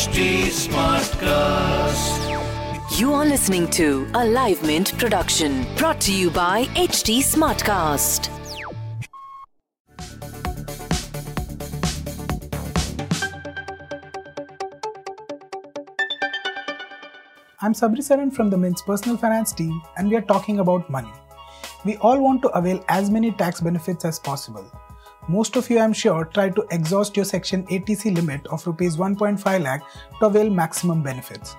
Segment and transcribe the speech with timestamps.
[0.00, 2.20] HT Smartcast.
[2.98, 8.30] You are listening to a Live Mint production brought to you by HT Smartcast.
[17.60, 21.12] I'm Sabri Saran from the Mint's personal finance team, and we are talking about money.
[21.84, 24.64] We all want to avail as many tax benefits as possible.
[25.30, 29.62] Most of you, I'm sure, try to exhaust your Section 80C limit of rupees 1.5
[29.62, 29.80] lakh
[30.18, 31.54] to avail maximum benefits.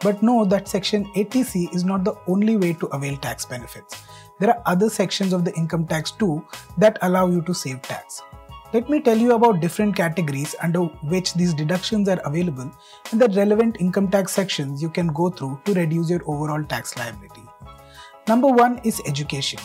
[0.00, 4.02] But know that Section 80C is not the only way to avail tax benefits.
[4.40, 8.20] There are other sections of the income tax too that allow you to save tax.
[8.74, 10.80] Let me tell you about different categories under
[11.14, 12.70] which these deductions are available
[13.10, 16.94] and the relevant income tax sections you can go through to reduce your overall tax
[16.98, 17.44] liability.
[18.28, 19.60] Number 1 is education.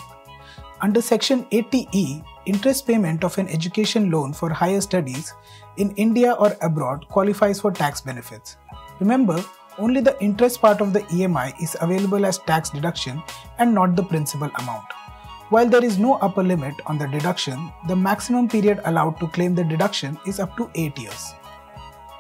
[0.82, 5.34] Under Section 80E, interest payment of an education loan for higher studies
[5.76, 8.56] in India or abroad qualifies for tax benefits.
[9.02, 9.44] Remember,
[9.78, 13.22] only the interest part of the EMI is available as tax deduction
[13.58, 14.86] and not the principal amount.
[15.50, 19.56] While there is no upper limit on the deduction, the maximum period allowed to claim
[19.56, 21.34] the deduction is up to 8 years.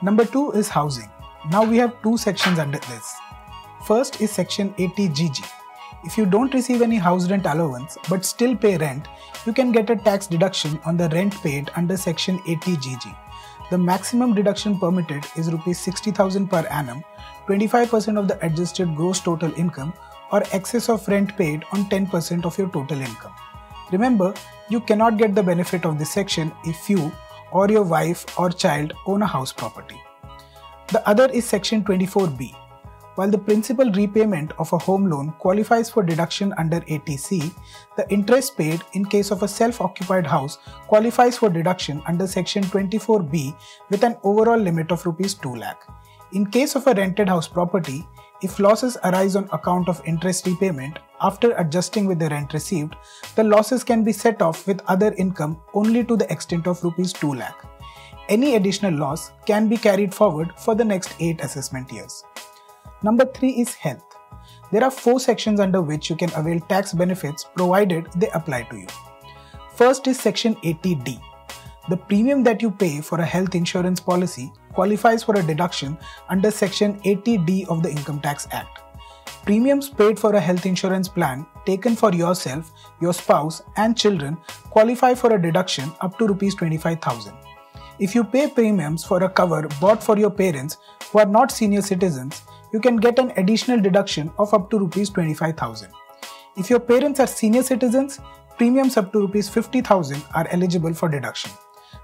[0.02, 1.10] Number 2 is housing.
[1.50, 3.16] Now we have two sections under this.
[3.86, 5.59] First is section 80GG.
[6.06, 9.08] If you don't receive any house rent allowance but still pay rent,
[9.46, 13.16] you can get a tax deduction on the rent paid under section 80GG.
[13.70, 17.04] The maximum deduction permitted is rupees 60,000 per annum,
[17.48, 19.94] 25% of the adjusted gross total income
[20.32, 23.34] or excess of rent paid on 10% of your total income.
[23.92, 24.34] Remember,
[24.70, 27.12] you cannot get the benefit of this section if you
[27.52, 30.02] or your wife or child own a house property.
[30.92, 32.56] The other is section 24B.
[33.16, 37.54] While the principal repayment of a home loan qualifies for deduction under 80C,
[37.98, 42.64] the interest paid in case of a self occupied house qualifies for deduction under section
[42.64, 43.56] 24B
[43.90, 45.82] with an overall limit of Rs 2 lakh.
[46.32, 48.08] In case of a rented house property,
[48.42, 52.96] if losses arise on account of interest repayment after adjusting with the rent received,
[53.36, 57.12] the losses can be set off with other income only to the extent of rupees
[57.12, 57.66] 2 lakh.
[58.30, 62.24] Any additional loss can be carried forward for the next 8 assessment years.
[63.04, 64.04] Number 3 is health.
[64.72, 68.78] There are 4 sections under which you can avail tax benefits provided they apply to
[68.78, 68.88] you.
[69.76, 71.22] First is section 80D.
[71.90, 75.98] The premium that you pay for a health insurance policy qualifies for a deduction
[76.30, 78.82] under Section 80D of the Income Tax Act.
[79.44, 84.38] Premiums paid for a health insurance plan taken for yourself, your spouse, and children
[84.70, 87.34] qualify for a deduction up to Rs 25,000.
[88.00, 90.78] If you pay premiums for a cover bought for your parents
[91.12, 95.10] who are not senior citizens, you can get an additional deduction of up to Rs
[95.10, 95.92] 25,000.
[96.56, 98.22] If your parents are senior citizens,
[98.58, 101.52] premiums up to Rs 50,000 are eligible for deduction.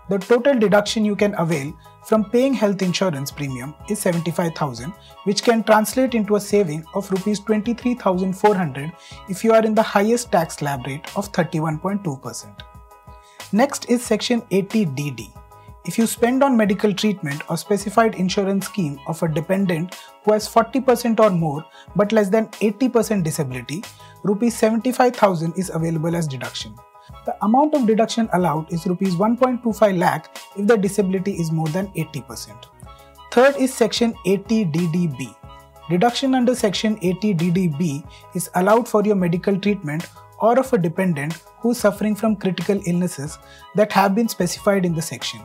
[0.09, 1.73] The total deduction you can avail
[2.05, 4.91] from paying health insurance premium is 75,000
[5.23, 8.91] which can translate into a saving of rupees 23,400
[9.29, 12.61] if you are in the highest tax slab rate of 31.2%.
[13.53, 15.44] Next is section 80DD.
[15.87, 20.49] If you spend on medical treatment or specified insurance scheme of a dependent who has
[20.49, 21.63] 40% or more
[21.95, 23.83] but less than 80% disability,
[24.23, 26.73] rupees 75,000 is available as deduction.
[27.27, 31.87] The amount of deduction allowed is Rs 1.25 lakh if the disability is more than
[31.89, 32.65] 80%.
[33.31, 35.35] Third is Section 80DDB.
[35.91, 38.03] Deduction under Section 80DDB
[38.33, 40.07] is allowed for your medical treatment
[40.39, 43.37] or of a dependent who is suffering from critical illnesses
[43.75, 45.41] that have been specified in the section.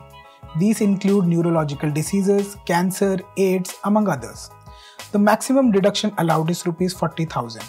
[0.57, 4.49] These include neurological diseases, cancer, AIDS, among others.
[5.11, 7.63] The maximum deduction allowed is Rs 40,000.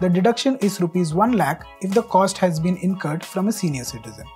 [0.00, 3.84] The deduction is rupees 1 lakh if the cost has been incurred from a senior
[3.84, 4.26] citizen.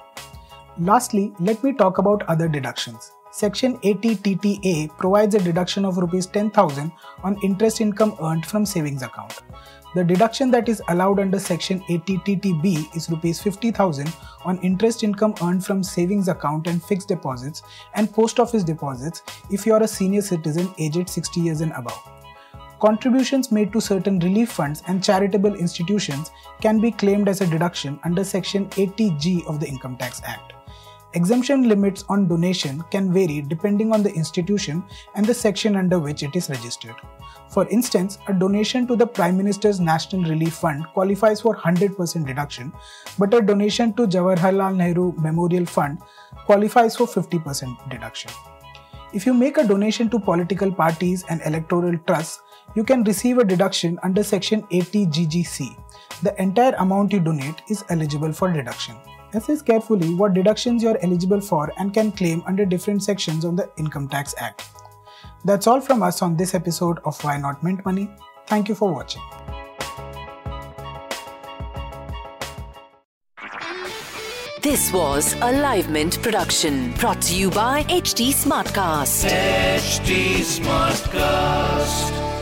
[0.79, 3.13] Lastly, let me talk about other deductions.
[3.37, 6.91] Section 80 TTA provides a deduction of Rs 10,000
[7.23, 9.43] on interest income earned from savings account.
[9.95, 14.11] The deduction that is allowed under Section 80 TTB is Rs 50,000
[14.47, 17.63] on interest income earned from savings account and fixed deposits
[17.95, 22.11] and post office deposits if you are a senior citizen aged 60 years and above.
[22.81, 26.31] Contributions made to certain relief funds and charitable institutions
[26.63, 30.56] can be claimed as a deduction under Section 80G of the Income Tax Act.
[31.17, 34.85] Exemption limits on donation can vary depending on the institution
[35.15, 36.95] and the section under which it is registered.
[37.49, 42.71] For instance, a donation to the Prime Minister's National Relief Fund qualifies for 100% deduction,
[43.19, 45.99] but a donation to Jawaharlal Nehru Memorial Fund
[46.45, 48.31] qualifies for 50% deduction.
[49.15, 52.43] If you make a donation to political parties and electoral trusts,
[52.75, 55.75] you can receive a deduction under Section 80 GGC.
[56.23, 58.97] The entire amount you donate is eligible for deduction.
[59.37, 63.55] Assess carefully what deductions you are eligible for and can claim under different sections of
[63.55, 64.65] the Income Tax Act.
[65.45, 68.09] That's all from us on this episode of Why Not Mint Money.
[68.47, 69.21] Thank you for watching.
[74.63, 79.29] This was a Live Mint production brought to you by HT Smartcast.
[79.29, 82.36] HT Smartcast.